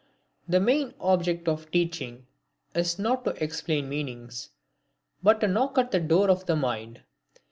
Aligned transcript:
The 0.47 0.59
main 0.59 0.95
object 0.99 1.47
of 1.47 1.69
teaching 1.69 2.25
is 2.73 2.97
not 2.97 3.23
to 3.25 3.43
explain 3.43 3.87
meanings, 3.87 4.49
but 5.21 5.39
to 5.41 5.47
knock 5.47 5.77
at 5.77 5.91
the 5.91 5.99
door 5.99 6.31
of 6.31 6.47
the 6.47 6.55
mind. 6.55 7.03